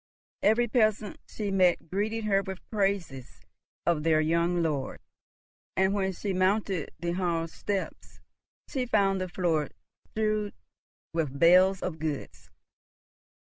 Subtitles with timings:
[0.41, 3.41] Every peasant she met greeted her with praises
[3.85, 4.99] of their young lord,
[5.77, 8.19] and, when she mounted the hall steps,
[8.67, 9.69] she found the floor
[10.09, 10.53] strewn
[11.13, 12.49] with bales of goods.